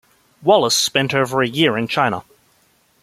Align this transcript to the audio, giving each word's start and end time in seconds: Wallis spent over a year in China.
Wallis 0.41 0.75
spent 0.75 1.13
over 1.13 1.43
a 1.43 1.47
year 1.47 1.77
in 1.77 1.87
China. 1.87 2.23